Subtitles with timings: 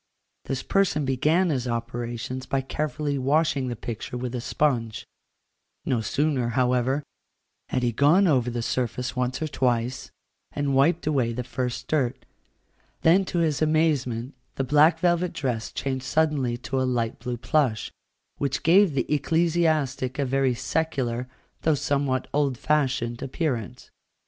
[0.45, 5.05] This person began his operations by carefully washing the picture with a sponge:
[5.85, 7.03] no sooner, however,
[7.69, 10.09] had he gone over the surface once or twice,
[10.53, 12.25] and wiped away the first dirt,
[13.03, 17.91] than to his amazement the black velvet dress changed suddenly to a light blue plush,
[18.37, 21.29] which gave the ecclesiastic a very secular,
[21.61, 23.91] though somewhat old fashioned, appearance.